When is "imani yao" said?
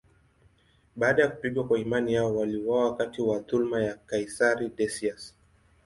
1.79-2.35